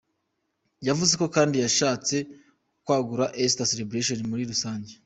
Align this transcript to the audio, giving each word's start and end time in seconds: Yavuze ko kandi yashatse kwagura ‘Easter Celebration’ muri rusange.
Yavuze 0.87 1.13
ko 1.21 1.25
kandi 1.35 1.55
yashatse 1.63 2.15
kwagura 2.83 3.25
‘Easter 3.41 3.67
Celebration’ 3.71 4.19
muri 4.31 4.43
rusange. 4.51 4.91